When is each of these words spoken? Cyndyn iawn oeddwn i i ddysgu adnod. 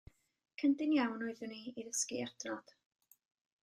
Cyndyn 0.61 0.95
iawn 0.95 1.27
oeddwn 1.27 1.55
i 1.59 1.61
i 1.69 1.77
ddysgu 1.79 2.21
adnod. 2.29 2.79